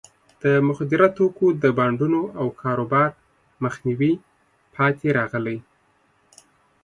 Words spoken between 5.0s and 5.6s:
راغلی.